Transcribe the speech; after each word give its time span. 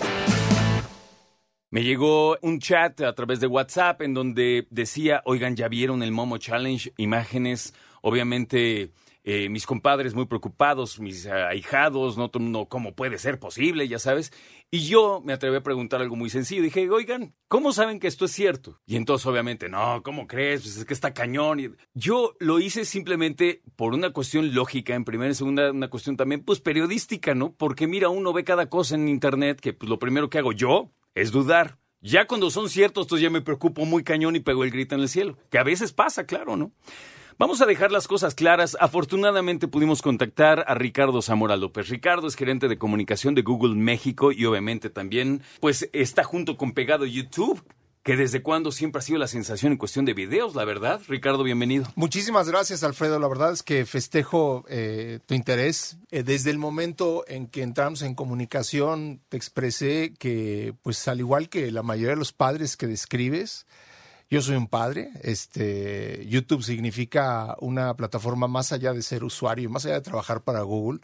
Me 1.69 1.81
llegó 1.81 2.37
un 2.41 2.59
chat 2.59 2.99
a 2.99 3.15
través 3.15 3.39
de 3.39 3.47
WhatsApp 3.47 4.01
en 4.01 4.13
donde 4.13 4.67
decía, 4.69 5.21
oigan, 5.23 5.55
ya 5.55 5.69
vieron 5.69 6.03
el 6.03 6.11
Momo 6.11 6.39
Challenge, 6.39 6.91
imágenes, 6.97 7.73
obviamente 8.01 8.91
eh, 9.23 9.47
mis 9.49 9.65
compadres 9.65 10.13
muy 10.13 10.25
preocupados, 10.25 10.99
mis 10.99 11.25
ahijados, 11.27 12.17
no, 12.17 12.29
no, 12.39 12.65
¿cómo 12.67 12.93
puede 12.93 13.17
ser 13.17 13.39
posible? 13.39 13.87
Ya 13.87 13.99
sabes. 13.99 14.33
Y 14.69 14.87
yo 14.87 15.21
me 15.23 15.33
atreví 15.33 15.55
a 15.55 15.63
preguntar 15.63 16.01
algo 16.01 16.15
muy 16.15 16.29
sencillo. 16.29 16.61
Dije, 16.61 16.89
oigan, 16.89 17.33
¿cómo 17.47 17.71
saben 17.71 17.99
que 17.99 18.07
esto 18.07 18.25
es 18.25 18.31
cierto? 18.31 18.81
Y 18.85 18.97
entonces, 18.97 19.25
obviamente, 19.25 19.69
no, 19.69 20.01
¿cómo 20.03 20.27
crees? 20.27 20.63
Pues 20.63 20.77
es 20.77 20.85
que 20.85 20.93
está 20.93 21.13
cañón. 21.13 21.77
Yo 21.93 22.35
lo 22.39 22.59
hice 22.59 22.83
simplemente 22.83 23.61
por 23.75 23.93
una 23.93 24.11
cuestión 24.11 24.53
lógica, 24.53 24.93
en 24.95 25.05
primera 25.05 25.31
y 25.31 25.35
segunda, 25.35 25.71
una 25.71 25.89
cuestión 25.89 26.17
también, 26.17 26.43
pues 26.43 26.59
periodística, 26.59 27.33
¿no? 27.33 27.53
Porque 27.53 27.87
mira, 27.87 28.09
uno 28.09 28.33
ve 28.33 28.43
cada 28.43 28.67
cosa 28.67 28.95
en 28.95 29.07
internet 29.07 29.61
que 29.61 29.73
pues 29.73 29.89
lo 29.89 29.99
primero 29.99 30.29
que 30.29 30.39
hago 30.39 30.51
yo 30.51 30.91
es 31.15 31.31
dudar. 31.31 31.77
Ya 32.01 32.27
cuando 32.27 32.51
son 32.51 32.67
ciertos, 32.67 33.05
entonces 33.05 33.23
ya 33.23 33.29
me 33.29 33.41
preocupo 33.41 33.85
muy 33.85 34.03
cañón 34.03 34.35
y 34.35 34.41
pego 34.41 34.65
el 34.65 34.71
grito 34.71 34.95
en 34.95 35.01
el 35.01 35.07
cielo. 35.07 35.37
Que 35.49 35.59
a 35.59 35.63
veces 35.63 35.93
pasa, 35.93 36.25
claro, 36.25 36.57
¿no? 36.57 36.73
Vamos 37.39 37.61
a 37.61 37.65
dejar 37.65 37.91
las 37.91 38.07
cosas 38.07 38.35
claras. 38.35 38.77
Afortunadamente 38.79 39.67
pudimos 39.67 40.01
contactar 40.01 40.65
a 40.67 40.75
Ricardo 40.75 41.21
Zamora 41.21 41.57
López. 41.57 41.89
Ricardo 41.89 42.27
es 42.27 42.35
gerente 42.35 42.67
de 42.67 42.77
comunicación 42.77 43.33
de 43.33 43.41
Google 43.41 43.75
México 43.75 44.31
y 44.31 44.45
obviamente 44.45 44.89
también 44.89 45.41
pues 45.59 45.89
está 45.93 46.23
junto 46.23 46.57
con 46.57 46.73
Pegado 46.73 47.05
YouTube 47.05 47.63
que 48.03 48.17
desde 48.17 48.43
cuando 48.43 48.71
siempre 48.71 48.99
ha 48.99 49.01
sido 49.01 49.17
la 49.17 49.27
sensación 49.27 49.71
en 49.71 49.77
cuestión 49.77 50.03
de 50.03 50.13
videos, 50.13 50.55
la 50.55 50.65
verdad. 50.65 51.01
Ricardo, 51.07 51.41
bienvenido. 51.43 51.85
Muchísimas 51.95 52.49
gracias, 52.49 52.83
Alfredo. 52.83 53.17
La 53.17 53.29
verdad 53.29 53.53
es 53.53 53.63
que 53.63 53.85
festejo 53.85 54.65
eh, 54.67 55.19
tu 55.25 55.33
interés. 55.33 55.97
Eh, 56.11 56.23
desde 56.23 56.51
el 56.51 56.57
momento 56.57 57.23
en 57.29 57.47
que 57.47 57.61
entramos 57.61 58.01
en 58.01 58.13
comunicación, 58.13 59.21
te 59.29 59.37
expresé 59.37 60.13
que, 60.19 60.75
pues 60.83 61.07
al 61.07 61.19
igual 61.19 61.47
que 61.47 61.71
la 61.71 61.81
mayoría 61.81 62.11
de 62.11 62.17
los 62.17 62.33
padres 62.33 62.75
que 62.75 62.87
describes, 62.87 63.65
yo 64.33 64.41
soy 64.41 64.55
un 64.55 64.67
padre. 64.67 65.11
Este, 65.21 66.25
YouTube 66.27 66.63
significa 66.63 67.55
una 67.59 67.95
plataforma 67.95 68.47
más 68.47 68.71
allá 68.71 68.91
de 68.91 69.03
ser 69.03 69.23
usuario, 69.23 69.69
más 69.69 69.85
allá 69.85 69.93
de 69.93 70.01
trabajar 70.01 70.41
para 70.41 70.61
Google 70.61 71.01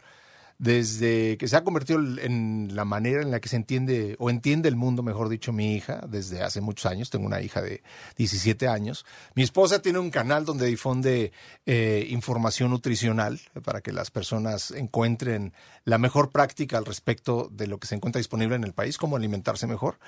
desde 0.60 1.38
que 1.38 1.48
se 1.48 1.56
ha 1.56 1.64
convertido 1.64 2.00
en 2.20 2.68
la 2.76 2.84
manera 2.84 3.22
en 3.22 3.30
la 3.30 3.40
que 3.40 3.48
se 3.48 3.56
entiende 3.56 4.14
o 4.18 4.28
entiende 4.28 4.68
el 4.68 4.76
mundo, 4.76 5.02
mejor 5.02 5.30
dicho, 5.30 5.54
mi 5.54 5.74
hija, 5.74 6.02
desde 6.06 6.42
hace 6.42 6.60
muchos 6.60 6.84
años. 6.84 7.08
Tengo 7.08 7.24
una 7.24 7.40
hija 7.40 7.62
de 7.62 7.82
17 8.18 8.68
años. 8.68 9.06
Mi 9.34 9.42
esposa 9.42 9.80
tiene 9.80 9.98
un 9.98 10.10
canal 10.10 10.44
donde 10.44 10.66
difunde 10.66 11.32
eh, 11.64 12.06
información 12.10 12.72
nutricional 12.72 13.40
para 13.64 13.80
que 13.80 13.90
las 13.90 14.10
personas 14.10 14.70
encuentren 14.72 15.54
la 15.84 15.96
mejor 15.96 16.30
práctica 16.30 16.76
al 16.76 16.84
respecto 16.84 17.48
de 17.50 17.66
lo 17.66 17.78
que 17.78 17.86
se 17.86 17.94
encuentra 17.94 18.18
disponible 18.18 18.54
en 18.54 18.64
el 18.64 18.74
país, 18.74 18.98
cómo 18.98 19.16
alimentarse 19.16 19.66
mejor. 19.66 19.98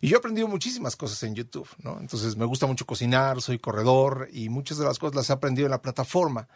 Y 0.00 0.06
yo 0.06 0.16
he 0.16 0.18
aprendido 0.18 0.46
muchísimas 0.46 0.94
cosas 0.94 1.20
en 1.24 1.34
YouTube, 1.34 1.68
¿no? 1.82 1.98
Entonces 2.00 2.36
me 2.36 2.44
gusta 2.44 2.68
mucho 2.68 2.86
cocinar, 2.86 3.42
soy 3.42 3.58
corredor 3.58 4.28
y 4.32 4.50
muchas 4.50 4.78
de 4.78 4.84
las 4.84 5.00
cosas 5.00 5.16
las 5.16 5.30
he 5.30 5.32
aprendido 5.32 5.66
en 5.66 5.72
la 5.72 5.82
plataforma. 5.82 6.46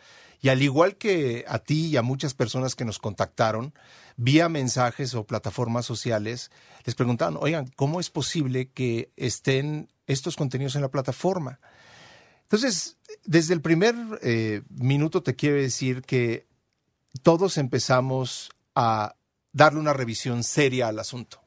Y 0.40 0.48
al 0.48 0.62
igual 0.62 0.96
que 0.96 1.44
a 1.46 1.58
ti 1.58 1.88
y 1.88 1.96
a 1.96 2.02
muchas 2.02 2.34
personas 2.34 2.74
que 2.74 2.84
nos 2.84 2.98
contactaron 2.98 3.74
vía 4.16 4.48
mensajes 4.48 5.14
o 5.14 5.26
plataformas 5.26 5.86
sociales, 5.86 6.50
les 6.84 6.94
preguntaban, 6.94 7.36
oigan, 7.40 7.70
¿cómo 7.76 8.00
es 8.00 8.10
posible 8.10 8.70
que 8.70 9.10
estén 9.16 9.88
estos 10.06 10.36
contenidos 10.36 10.76
en 10.76 10.82
la 10.82 10.90
plataforma? 10.90 11.60
Entonces, 12.42 12.96
desde 13.24 13.54
el 13.54 13.60
primer 13.60 13.94
eh, 14.22 14.62
minuto 14.70 15.22
te 15.22 15.36
quiero 15.36 15.56
decir 15.56 16.02
que 16.02 16.46
todos 17.22 17.58
empezamos 17.58 18.50
a 18.74 19.14
darle 19.52 19.80
una 19.80 19.92
revisión 19.92 20.42
seria 20.42 20.88
al 20.88 20.98
asunto. 20.98 21.42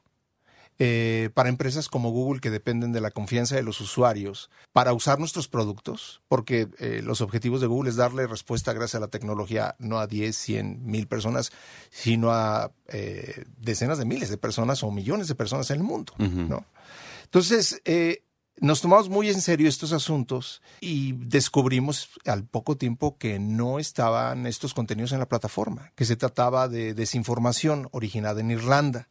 Eh, 0.85 1.29
para 1.33 1.47
empresas 1.47 1.87
como 1.87 2.11
Google 2.11 2.41
que 2.41 2.49
dependen 2.49 2.91
de 2.91 2.99
la 2.99 3.09
confianza 3.09 3.55
de 3.55 3.63
los 3.63 3.79
usuarios 3.79 4.49
para 4.73 4.91
usar 4.91 5.17
nuestros 5.17 5.47
productos, 5.47 6.21
porque 6.27 6.67
eh, 6.77 6.99
los 7.01 7.21
objetivos 7.21 7.61
de 7.61 7.67
Google 7.67 7.89
es 7.89 7.95
darle 7.95 8.27
respuesta 8.27 8.73
gracias 8.73 8.95
a 8.95 8.99
la 8.99 9.07
tecnología 9.07 9.77
no 9.79 9.99
a 9.99 10.07
10, 10.07 10.35
100, 10.35 10.85
mil 10.85 11.07
personas, 11.07 11.53
sino 11.89 12.31
a 12.31 12.73
eh, 12.89 13.45
decenas 13.57 13.97
de 13.97 14.03
miles 14.03 14.29
de 14.29 14.35
personas 14.35 14.83
o 14.83 14.91
millones 14.91 15.29
de 15.29 15.35
personas 15.35 15.71
en 15.71 15.77
el 15.77 15.83
mundo. 15.83 16.11
¿no? 16.17 16.65
Entonces, 17.23 17.81
nos 18.59 18.81
tomamos 18.81 19.07
muy 19.07 19.29
en 19.29 19.39
serio 19.39 19.69
estos 19.69 19.93
asuntos 19.93 20.61
y 20.81 21.13
descubrimos 21.13 22.09
al 22.25 22.43
poco 22.43 22.75
tiempo 22.75 23.17
que 23.17 23.39
no 23.39 23.79
estaban 23.79 24.47
estos 24.47 24.73
contenidos 24.73 25.13
en 25.13 25.19
la 25.19 25.29
plataforma, 25.29 25.93
que 25.95 26.03
se 26.03 26.17
trataba 26.17 26.67
de 26.67 26.93
desinformación 26.93 27.87
originada 27.93 28.41
en 28.41 28.51
Irlanda 28.51 29.07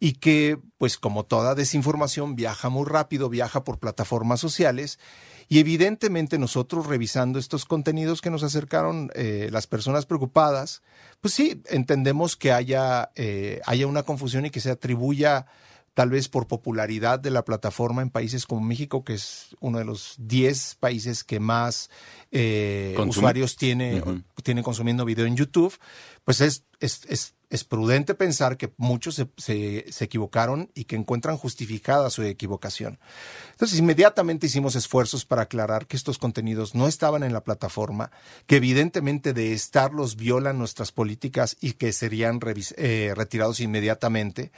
y 0.00 0.14
que, 0.14 0.58
pues 0.78 0.96
como 0.96 1.24
toda 1.24 1.54
desinformación, 1.54 2.36
viaja 2.36 2.68
muy 2.68 2.86
rápido, 2.86 3.28
viaja 3.28 3.64
por 3.64 3.78
plataformas 3.78 4.40
sociales. 4.40 4.98
Y 5.48 5.60
evidentemente 5.60 6.38
nosotros 6.38 6.86
revisando 6.86 7.38
estos 7.38 7.64
contenidos 7.64 8.20
que 8.20 8.30
nos 8.30 8.42
acercaron 8.42 9.10
eh, 9.14 9.48
las 9.50 9.66
personas 9.66 10.04
preocupadas, 10.04 10.82
pues 11.20 11.34
sí, 11.34 11.62
entendemos 11.70 12.36
que 12.36 12.52
haya, 12.52 13.10
eh, 13.16 13.60
haya 13.64 13.86
una 13.86 14.02
confusión 14.02 14.44
y 14.44 14.50
que 14.50 14.60
se 14.60 14.70
atribuya 14.70 15.46
tal 15.98 16.10
vez 16.10 16.28
por 16.28 16.46
popularidad 16.46 17.18
de 17.18 17.32
la 17.32 17.44
plataforma 17.44 18.02
en 18.02 18.10
países 18.10 18.46
como 18.46 18.60
México, 18.60 19.02
que 19.02 19.14
es 19.14 19.56
uno 19.58 19.78
de 19.78 19.84
los 19.84 20.14
10 20.18 20.76
países 20.78 21.24
que 21.24 21.40
más 21.40 21.90
eh, 22.30 22.94
usuarios 23.04 23.56
tiene, 23.56 24.00
tiene 24.44 24.62
consumiendo 24.62 25.04
video 25.04 25.26
en 25.26 25.34
YouTube, 25.34 25.76
pues 26.24 26.40
es, 26.40 26.62
es, 26.78 27.00
es 27.08 27.34
es 27.50 27.64
prudente 27.64 28.14
pensar 28.14 28.56
que 28.56 28.72
muchos 28.76 29.16
se, 29.16 29.26
se, 29.88 30.04
equivocaron 30.04 30.70
y 30.74 30.84
que 30.84 30.94
encuentran 30.94 31.36
justificada 31.36 32.10
su 32.10 32.22
equivocación. 32.22 33.00
Entonces, 33.52 33.78
inmediatamente 33.78 34.46
hicimos 34.46 34.76
esfuerzos 34.76 35.24
para 35.24 35.42
aclarar 35.42 35.86
que 35.86 35.96
estos 35.96 36.18
contenidos 36.18 36.74
no 36.74 36.86
estaban 36.86 37.22
en 37.22 37.32
la 37.32 37.42
plataforma, 37.42 38.12
que 38.46 38.56
evidentemente 38.56 39.32
de 39.32 39.52
estarlos 39.52 40.14
violan 40.14 40.58
nuestras 40.58 40.92
políticas 40.92 41.56
y 41.60 41.72
que 41.72 41.92
serían 41.92 42.38
eh, 42.76 43.14
retirados 43.16 43.60
inmediatamente. 43.60 44.52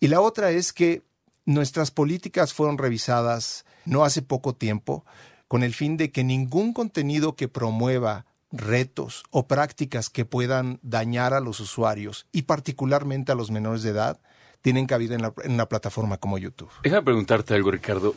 Y 0.00 0.08
la 0.08 0.22
otra 0.22 0.50
es 0.50 0.72
que 0.72 1.02
nuestras 1.44 1.90
políticas 1.90 2.54
fueron 2.54 2.78
revisadas 2.78 3.66
no 3.84 4.04
hace 4.04 4.22
poco 4.22 4.54
tiempo 4.54 5.04
con 5.46 5.62
el 5.62 5.74
fin 5.74 5.96
de 5.96 6.10
que 6.10 6.24
ningún 6.24 6.72
contenido 6.72 7.36
que 7.36 7.48
promueva 7.48 8.24
retos 8.50 9.24
o 9.30 9.46
prácticas 9.46 10.08
que 10.08 10.24
puedan 10.24 10.78
dañar 10.82 11.34
a 11.34 11.40
los 11.40 11.60
usuarios 11.60 12.26
y 12.32 12.42
particularmente 12.42 13.30
a 13.30 13.34
los 13.34 13.50
menores 13.50 13.82
de 13.82 13.90
edad 13.90 14.20
tienen 14.62 14.86
cabida 14.86 15.14
en, 15.14 15.22
la, 15.22 15.34
en 15.44 15.52
una 15.52 15.66
plataforma 15.66 16.16
como 16.16 16.38
YouTube. 16.38 16.70
Déjame 16.82 17.02
preguntarte 17.02 17.54
algo, 17.54 17.70
Ricardo. 17.70 18.14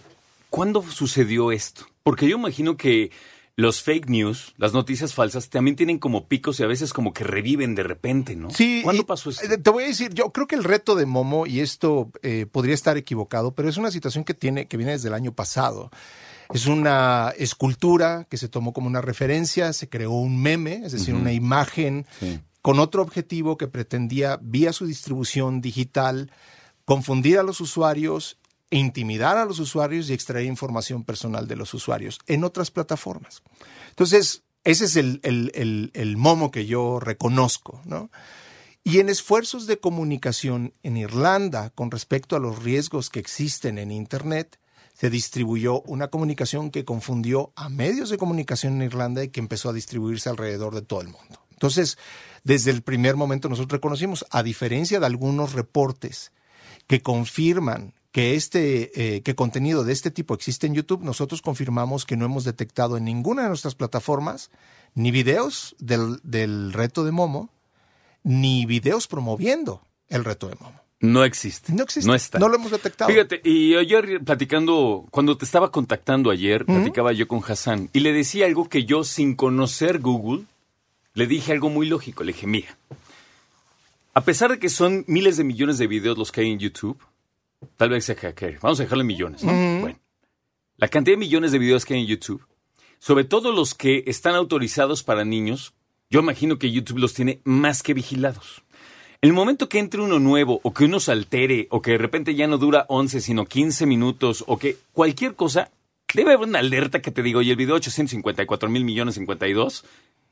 ¿Cuándo 0.50 0.83
sucedió 0.83 1.51
esto? 1.51 1.85
Porque 2.03 2.27
yo 2.27 2.38
imagino 2.38 2.77
que 2.77 3.11
los 3.55 3.83
fake 3.83 4.09
news, 4.09 4.53
las 4.57 4.73
noticias 4.73 5.13
falsas, 5.13 5.49
también 5.49 5.75
tienen 5.75 5.99
como 5.99 6.27
picos 6.27 6.59
y 6.59 6.63
a 6.63 6.67
veces 6.67 6.91
como 6.91 7.13
que 7.13 7.23
reviven 7.23 7.75
de 7.75 7.83
repente, 7.83 8.35
¿no? 8.35 8.49
Sí. 8.49 8.81
¿Cuándo 8.83 9.05
pasó 9.05 9.29
esto? 9.29 9.45
Eh, 9.45 9.57
te 9.57 9.69
voy 9.69 9.83
a 9.83 9.87
decir, 9.87 10.13
yo 10.13 10.31
creo 10.31 10.47
que 10.47 10.55
el 10.55 10.63
reto 10.63 10.95
de 10.95 11.05
Momo, 11.05 11.45
y 11.45 11.59
esto 11.59 12.11
eh, 12.23 12.47
podría 12.51 12.73
estar 12.73 12.97
equivocado, 12.97 13.53
pero 13.53 13.69
es 13.69 13.77
una 13.77 13.91
situación 13.91 14.23
que 14.23 14.33
tiene, 14.33 14.67
que 14.67 14.77
viene 14.77 14.93
desde 14.93 15.09
el 15.09 15.13
año 15.13 15.33
pasado. 15.33 15.91
Es 16.51 16.65
una 16.67 17.33
escultura 17.37 18.27
que 18.29 18.37
se 18.37 18.49
tomó 18.49 18.73
como 18.73 18.87
una 18.87 19.01
referencia, 19.01 19.71
se 19.73 19.89
creó 19.89 20.11
un 20.11 20.41
meme, 20.41 20.81
es 20.83 20.91
decir, 20.91 21.15
una 21.15 21.31
imagen 21.31 22.05
con 22.61 22.79
otro 22.79 23.01
objetivo 23.01 23.57
que 23.57 23.67
pretendía, 23.67 24.39
vía 24.41 24.71
su 24.71 24.85
distribución 24.85 25.61
digital, 25.61 26.31
confundir 26.85 27.39
a 27.39 27.43
los 27.43 27.59
usuarios, 27.59 28.37
intimidar 28.78 29.38
a 29.38 29.45
los 29.45 29.59
usuarios 29.59 30.09
y 30.09 30.13
extraer 30.13 30.45
información 30.45 31.03
personal 31.03 31.47
de 31.47 31.56
los 31.56 31.73
usuarios 31.73 32.19
en 32.28 32.44
otras 32.44 32.72
plataformas. 32.72 33.44
Entonces, 33.89 34.44
ese 34.63 34.85
es 34.85 34.95
el, 34.95 35.19
el 35.94 36.18
momo 36.18 36.51
que 36.51 36.65
yo 36.65 37.00
reconozco, 37.00 37.81
¿no? 37.86 38.09
Y 38.86 39.00
en 39.00 39.07
esfuerzos 39.07 39.65
de 39.65 39.80
comunicación 39.80 40.74
en 40.83 40.97
Irlanda 40.97 41.69
con 41.69 41.89
respecto 41.89 42.36
a 42.36 42.39
los 42.39 42.63
riesgos 42.63 43.09
que 43.09 43.19
existen 43.19 43.77
en 43.77 43.92
Internet, 43.92 44.59
se 44.94 45.09
distribuyó 45.09 45.81
una 45.83 46.09
comunicación 46.09 46.69
que 46.69 46.86
confundió 46.86 47.53
a 47.56 47.69
medios 47.69 48.09
de 48.09 48.18
comunicación 48.18 48.75
en 48.75 48.83
Irlanda 48.83 49.24
y 49.24 49.30
que 49.30 49.39
empezó 49.39 49.69
a 49.69 49.74
distribuirse 49.74 50.30
alrededor 50.30 50.75
de 50.75 50.81
todo 50.81 51.01
el 51.01 51.07
mundo. 51.07 51.39
Entonces, 51.51 51.97
desde 52.44 52.71
el 52.71 52.81
primer 52.81 53.15
momento 53.15 53.47
nosotros 53.47 53.77
reconocimos, 53.77 54.25
a 54.30 54.44
diferencia 54.44 55.00
de 55.00 55.06
algunos 55.06 55.53
reportes 55.53 56.31
que 56.88 57.01
confirman 57.01 57.94
que 58.13 58.36
este 58.36 59.15
eh, 59.15 59.21
que 59.21 59.33
contenido 59.36 59.83
de 59.83 59.92
este 59.92 60.12
tipo 60.12 60.36
existe 60.36 60.68
en 60.68 60.75
YouTube, 60.75 61.04
nosotros 61.04 61.42
confirmamos 61.42 62.06
que 62.06 62.15
no 62.15 62.25
hemos 62.25 62.45
detectado 62.45 62.95
en 62.95 63.04
ninguna 63.04 63.42
de 63.42 63.48
nuestras 63.50 63.74
plataformas 63.74 64.51
ni 64.94 65.10
videos 65.10 65.75
del, 65.80 66.19
del 66.21 66.71
reto 66.74 67.04
de 67.04 67.12
Momo, 67.12 67.50
ni 68.21 68.68
videos 68.68 69.07
promoviendo 69.07 69.81
el 70.10 70.24
reto 70.24 70.48
de 70.48 70.56
Momo. 70.60 70.80
No 71.00 71.25
existe. 71.25 71.74
No 71.74 71.83
existe. 71.83 72.07
No 72.07 72.13
está. 72.13 72.38
No 72.38 72.50
lo 72.50 72.56
hemos 72.56 72.69
detectado. 72.69 73.10
Fíjate, 73.12 73.42
y 73.44 73.75
ayer 73.75 74.21
platicando, 74.24 75.06
cuando 75.09 75.36
te 75.36 75.44
estaba 75.44 75.71
contactando 75.71 76.30
ayer, 76.30 76.66
platicaba 76.66 77.13
yo 77.13 77.27
con 77.27 77.42
Hassan 77.45 77.89
y 77.94 78.01
le 78.01 78.13
decía 78.13 78.45
algo 78.45 78.69
que 78.69 78.86
yo 78.86 79.04
sin 79.04 79.36
conocer 79.36 80.00
Google 80.00 80.44
le 81.16 81.25
dije 81.25 81.51
algo 81.51 81.69
muy 81.69 81.88
lógico. 81.88 82.24
Le 82.24 82.33
dije, 82.33 82.45
mira, 82.45 82.77
a 84.13 84.21
pesar 84.21 84.51
de 84.51 84.59
que 84.59 84.69
son 84.69 85.04
miles 85.07 85.36
de 85.36 85.44
millones 85.44 85.80
de 85.80 85.88
videos 85.88 86.16
los 86.16 86.31
que 86.31 86.42
hay 86.42 86.51
en 86.51 86.59
YouTube, 86.59 86.98
tal 87.77 87.89
vez 87.89 88.06
sea 88.06 88.15
que 88.15 88.57
vamos 88.62 88.80
a 88.80 88.83
dejarlo 88.83 89.01
en 89.01 89.07
millones, 89.07 89.44
¿no? 89.44 89.51
Bueno, 89.81 90.00
la 90.77 90.88
cantidad 90.88 91.13
de 91.13 91.19
millones 91.19 91.51
de 91.51 91.60
videos 91.60 91.86
que 91.86 91.94
hay 91.94 92.01
en 92.01 92.07
YouTube, 92.07 92.45
sobre 93.00 93.24
todo 93.24 93.51
los 93.51 93.75
que 93.75 94.04
están 94.07 94.36
autorizados 94.36 95.04
para 95.04 95.25
niños, 95.25 95.74
yo 96.10 96.19
imagino 96.19 96.60
que 96.60 96.71
YouTube 96.71 97.00
los 97.00 97.13
tiene 97.13 97.42
más 97.44 97.83
que 97.83 97.94
vigilados. 97.94 98.63
El 99.21 99.33
momento 99.33 99.69
que 99.69 99.80
entre 99.80 100.01
uno 100.01 100.19
nuevo 100.19 100.60
o 100.63 100.74
que 100.74 100.86
uno 100.86 101.00
se 101.00 101.12
altere 101.12 101.68
o 101.69 101.81
que 101.81 101.92
de 101.92 101.98
repente 101.98 102.36
ya 102.36 102.45
no 102.45 102.57
dura 102.57 102.86
11 102.89 103.21
sino 103.21 103.45
15 103.45 103.86
minutos 103.86 104.44
o 104.48 104.57
que 104.57 104.77
cualquier 104.92 105.36
cosa, 105.36 105.71
debe 106.13 106.33
haber 106.33 106.48
una 106.48 106.59
alerta 106.59 107.01
que 107.01 107.12
te 107.12 107.24
digo, 107.24 107.42
y 107.42 107.50
el 107.50 107.56
video 107.56 107.75
854 107.75 108.69
mil 108.69 108.83
millones 108.83 109.16
52 109.16 109.86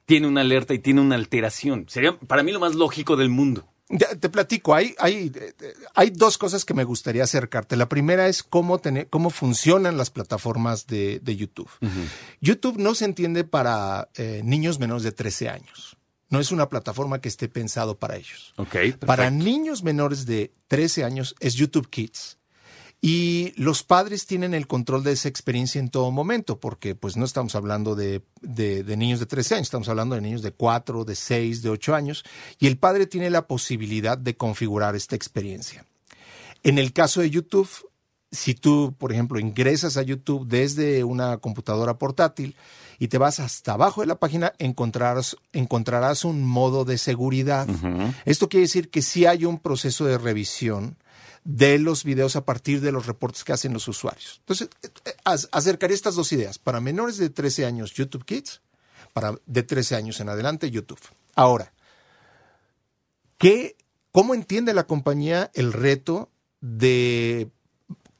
tiene 0.06 0.28
una 0.28 0.42
alerta 0.42 0.74
y 0.74 0.80
tiene 0.80 1.02
una 1.02 1.16
alteración. 1.16 1.86
Sería 1.88 2.18
para 2.20 2.44
mí 2.44 2.52
lo 2.52 2.60
más 2.60 2.76
lógico 2.76 3.16
del 3.16 3.30
mundo. 3.30 3.66
Te 3.98 4.30
platico, 4.30 4.76
hay, 4.76 4.96
hay, 5.00 5.32
hay 5.96 6.10
dos 6.12 6.38
cosas 6.38 6.66
que 6.66 6.74
me 6.74 6.84
gustaría 6.84 7.24
acercarte. 7.24 7.76
La 7.76 7.90
primera 7.90 8.28
es 8.28 8.44
cómo, 8.44 8.80
tener, 8.80 9.10
cómo 9.10 9.30
funcionan 9.30 9.98
las 9.98 10.10
plataformas 10.10 10.88
de, 10.88 11.22
YouTube. 11.24 11.70
YouTube 12.40 12.78
no 12.78 12.96
se 12.96 13.06
entiende 13.06 13.44
para 13.44 14.10
eh, 14.16 14.42
niños 14.44 14.80
menores 14.80 15.04
de 15.04 15.12
13 15.12 15.50
años. 15.50 15.98
No 16.30 16.40
es 16.40 16.52
una 16.52 16.70
plataforma 16.70 17.20
que 17.20 17.30
esté 17.30 17.50
pensado 17.50 17.98
para 17.98 18.16
ellos. 18.16 18.54
para 19.06 19.30
niños 19.30 19.84
menores 19.84 20.26
de 20.26 20.54
13 20.68 21.04
años 21.04 21.36
es 21.40 21.56
YouTube 21.56 21.90
Kids. 21.90 22.38
Y 23.04 23.54
los 23.60 23.82
padres 23.82 24.28
tienen 24.28 24.54
el 24.54 24.68
control 24.68 25.04
de 25.04 25.14
esa 25.14 25.28
experiencia 25.28 25.80
en 25.80 25.90
todo 25.90 26.12
momento, 26.12 26.60
porque 26.60 26.94
pues 26.94 27.18
no 27.18 27.26
estamos 27.26 27.56
hablando 27.56 27.96
de, 27.96 28.22
de, 28.42 28.96
niños 28.96 29.20
de 29.20 29.26
13 29.26 29.56
años, 29.56 29.68
estamos 29.68 29.90
hablando 29.90 30.14
de 30.14 30.22
niños 30.22 30.44
de 30.44 30.52
4, 30.52 31.04
de 31.04 31.16
6, 31.16 31.64
de 31.64 31.70
8 31.72 31.96
años, 31.96 32.24
y 32.60 32.68
el 32.68 32.78
padre 32.78 33.08
tiene 33.08 33.32
la 33.32 33.48
posibilidad 33.48 34.20
de 34.20 34.38
configurar 34.38 34.96
esta 34.96 35.16
experiencia. 35.16 35.84
En 36.62 36.78
el 36.78 36.94
caso 36.94 37.22
de 37.22 37.32
YouTube, 37.32 37.68
si 38.32 38.54
tú, 38.54 38.94
por 38.96 39.12
ejemplo, 39.12 39.40
ingresas 39.40 39.98
a 39.98 40.04
YouTube 40.04 40.48
desde 40.48 41.04
una 41.04 41.38
computadora 41.38 41.98
portátil 41.98 42.56
y 43.00 43.08
te 43.08 43.18
vas 43.18 43.40
hasta 43.40 43.74
abajo 43.74 44.02
de 44.02 44.08
la 44.08 44.20
página, 44.20 44.54
encontrarás, 44.60 45.36
encontrarás 45.54 46.24
un 46.24 46.46
modo 46.46 46.86
de 46.86 47.00
seguridad. 47.00 47.68
Esto 48.26 48.48
quiere 48.48 48.66
decir 48.66 48.92
que 48.92 49.02
sí 49.02 49.26
hay 49.26 49.46
un 49.46 49.58
proceso 49.58 50.06
de 50.06 50.20
revisión 50.20 50.98
de 51.44 51.80
los 51.80 52.04
videos 52.04 52.36
a 52.36 52.46
partir 52.46 52.82
de 52.82 52.92
los 52.92 53.08
reportes 53.08 53.44
que 53.44 53.54
hacen 53.54 53.74
los 53.74 53.88
usuarios. 53.88 54.38
Entonces, 54.40 54.70
eh, 54.84 54.90
eh, 55.06 55.16
acercaré 55.52 55.94
estas 55.94 56.16
dos 56.16 56.32
ideas. 56.32 56.60
Para 56.60 56.80
menores 56.80 57.18
de 57.18 57.30
13 57.30 57.66
años, 57.66 57.94
YouTube 57.94 58.26
Kids. 58.26 58.62
Para 59.14 59.36
de 59.46 59.64
13 59.64 59.96
años 59.96 60.20
en 60.20 60.30
adelante, 60.30 60.72
YouTube. 60.72 61.02
Ahora, 61.36 61.74
¿qué, 63.38 63.76
¿cómo 64.12 64.34
entiende 64.34 64.74
la 64.74 64.86
compañía 64.86 65.52
el 65.54 65.74
reto 65.74 66.30
de 66.62 67.50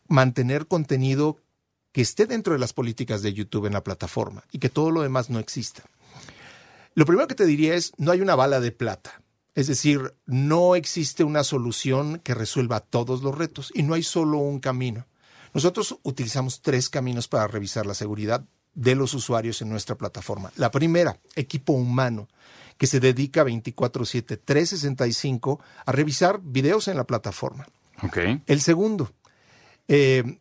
mantener 0.08 0.68
contenido 0.68 1.38
que 1.94 2.02
esté 2.02 2.26
dentro 2.26 2.54
de 2.54 2.60
las 2.60 2.74
políticas 2.74 3.22
de 3.22 3.34
YouTube 3.34 3.68
en 3.68 3.74
la 3.74 3.84
plataforma 3.84 4.44
y 4.52 4.60
que 4.60 4.70
todo 4.70 4.92
lo 4.92 5.02
demás 5.02 5.30
no 5.30 5.40
exista? 5.40 5.84
Lo 6.94 7.06
primero 7.06 7.28
que 7.28 7.36
te 7.36 7.46
diría 7.46 7.76
es, 7.76 7.94
no 7.98 8.12
hay 8.12 8.20
una 8.20 8.36
bala 8.36 8.60
de 8.60 8.72
plata. 8.72 9.21
Es 9.54 9.68
decir, 9.68 10.14
no 10.26 10.76
existe 10.76 11.24
una 11.24 11.44
solución 11.44 12.20
que 12.20 12.34
resuelva 12.34 12.80
todos 12.80 13.22
los 13.22 13.38
retos 13.38 13.72
y 13.76 13.84
no 13.84 13.96
hay 13.96 14.04
solo 14.04 14.38
un 14.38 14.60
camino. 14.60 15.06
Nosotros 15.54 15.98
utilizamos 16.04 16.62
tres 16.62 16.90
caminos 16.90 17.28
para 17.28 17.48
revisar 17.48 17.86
la 17.86 17.94
seguridad 17.94 18.46
de 18.74 18.96
los 18.96 19.14
usuarios 19.14 19.62
en 19.62 19.70
nuestra 19.70 19.96
plataforma. 19.96 20.54
La 20.56 20.72
primera, 20.72 21.20
equipo 21.36 21.74
humano, 21.74 22.30
que 22.78 22.88
se 22.88 23.02
dedica 23.02 23.44
24/7, 23.44 24.38
365 24.38 25.60
a 25.86 25.92
revisar 25.92 26.40
videos 26.42 26.88
en 26.88 26.96
la 26.96 27.04
plataforma. 27.04 27.68
El 28.48 28.62
segundo, 28.62 29.12
eh, 29.88 30.40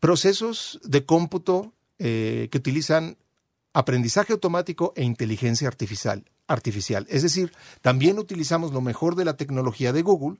procesos 0.00 0.80
de 0.82 1.06
cómputo 1.06 1.72
eh, 1.98 2.48
que 2.50 2.58
utilizan 2.58 3.16
aprendizaje 3.72 4.32
automático 4.32 4.92
e 4.96 5.04
inteligencia 5.04 5.68
artificial 5.68 6.24
artificial. 6.46 7.06
Es 7.08 7.22
decir, 7.22 7.52
también 7.80 8.18
utilizamos 8.18 8.72
lo 8.72 8.80
mejor 8.80 9.14
de 9.16 9.24
la 9.24 9.36
tecnología 9.36 9.92
de 9.92 10.02
Google 10.02 10.38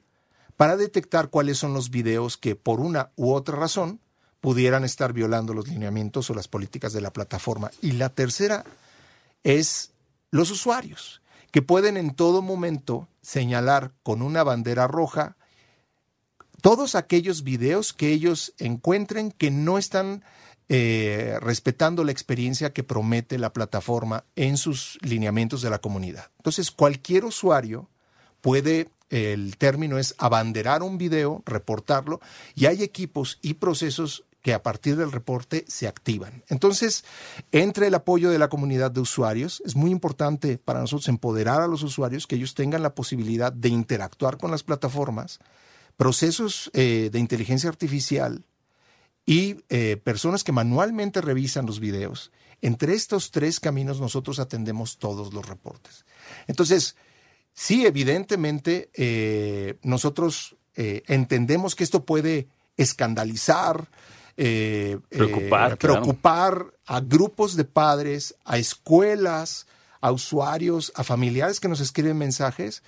para 0.56 0.76
detectar 0.76 1.28
cuáles 1.28 1.58
son 1.58 1.74
los 1.74 1.90
videos 1.90 2.36
que 2.36 2.56
por 2.56 2.80
una 2.80 3.10
u 3.16 3.32
otra 3.32 3.56
razón 3.56 4.00
pudieran 4.40 4.84
estar 4.84 5.12
violando 5.12 5.54
los 5.54 5.68
lineamientos 5.68 6.30
o 6.30 6.34
las 6.34 6.48
políticas 6.48 6.92
de 6.92 7.00
la 7.00 7.12
plataforma. 7.12 7.70
Y 7.82 7.92
la 7.92 8.10
tercera 8.10 8.64
es 9.42 9.90
los 10.30 10.50
usuarios, 10.50 11.22
que 11.50 11.62
pueden 11.62 11.96
en 11.96 12.14
todo 12.14 12.42
momento 12.42 13.08
señalar 13.22 13.92
con 14.02 14.22
una 14.22 14.42
bandera 14.42 14.86
roja 14.86 15.36
todos 16.60 16.94
aquellos 16.94 17.44
videos 17.44 17.92
que 17.92 18.12
ellos 18.12 18.52
encuentren 18.58 19.30
que 19.30 19.50
no 19.50 19.78
están 19.78 20.24
eh, 20.68 21.38
respetando 21.40 22.02
la 22.02 22.12
experiencia 22.12 22.72
que 22.72 22.82
promete 22.82 23.38
la 23.38 23.52
plataforma 23.52 24.24
en 24.34 24.56
sus 24.56 24.98
lineamientos 25.02 25.62
de 25.62 25.70
la 25.70 25.78
comunidad. 25.78 26.30
Entonces, 26.38 26.70
cualquier 26.70 27.24
usuario 27.24 27.88
puede, 28.40 28.88
el 29.10 29.56
término 29.58 29.98
es 29.98 30.14
abanderar 30.18 30.82
un 30.82 30.98
video, 30.98 31.42
reportarlo, 31.46 32.20
y 32.54 32.66
hay 32.66 32.82
equipos 32.82 33.38
y 33.42 33.54
procesos 33.54 34.24
que 34.46 34.54
a 34.54 34.62
partir 34.62 34.94
del 34.96 35.10
reporte 35.10 35.64
se 35.66 35.88
activan. 35.88 36.44
Entonces, 36.48 37.04
entre 37.50 37.88
el 37.88 37.94
apoyo 37.94 38.30
de 38.30 38.38
la 38.38 38.48
comunidad 38.48 38.92
de 38.92 39.00
usuarios, 39.00 39.60
es 39.66 39.74
muy 39.74 39.90
importante 39.90 40.56
para 40.56 40.78
nosotros 40.78 41.08
empoderar 41.08 41.62
a 41.62 41.66
los 41.66 41.82
usuarios, 41.82 42.28
que 42.28 42.36
ellos 42.36 42.54
tengan 42.54 42.82
la 42.82 42.94
posibilidad 42.94 43.52
de 43.52 43.70
interactuar 43.70 44.38
con 44.38 44.52
las 44.52 44.62
plataformas, 44.62 45.40
procesos 45.96 46.70
eh, 46.74 47.10
de 47.10 47.18
inteligencia 47.18 47.68
artificial, 47.68 48.44
y 49.26 49.56
eh, 49.68 49.96
personas 50.02 50.44
que 50.44 50.52
manualmente 50.52 51.20
revisan 51.20 51.66
los 51.66 51.80
videos. 51.80 52.30
Entre 52.62 52.94
estos 52.94 53.32
tres 53.32 53.60
caminos 53.60 54.00
nosotros 54.00 54.38
atendemos 54.38 54.98
todos 54.98 55.34
los 55.34 55.46
reportes. 55.46 56.06
Entonces, 56.46 56.96
sí, 57.52 57.84
evidentemente, 57.84 58.88
eh, 58.94 59.78
nosotros 59.82 60.56
eh, 60.76 61.02
entendemos 61.08 61.74
que 61.74 61.84
esto 61.84 62.04
puede 62.04 62.48
escandalizar, 62.76 63.88
preocupar, 64.36 65.78
preocupar 65.78 66.66
a 66.86 67.00
grupos 67.00 67.56
de 67.56 67.64
padres, 67.64 68.36
a 68.44 68.58
escuelas, 68.58 69.66
a 70.00 70.12
usuarios, 70.12 70.92
a 70.94 71.02
familiares 71.04 71.58
que 71.58 71.68
nos 71.68 71.80
escriben 71.80 72.18
mensajes. 72.18 72.82